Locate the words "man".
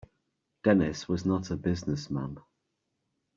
2.09-2.39